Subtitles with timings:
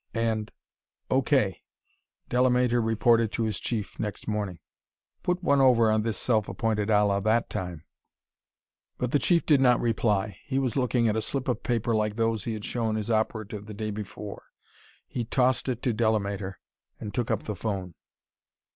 [0.15, 0.51] And:
[1.11, 1.21] "O.
[1.21, 1.61] K."
[2.27, 4.57] Delamater reported to his chief the next morning.
[5.21, 7.83] "Put one over on this self appointed Allah that time."
[8.97, 12.15] But the Chief did not reply: he was looking at a slip of paper like
[12.15, 14.45] those he had shown his operative the day before.
[15.05, 16.55] He tossed it to Delamater
[16.99, 17.93] and took up the phone.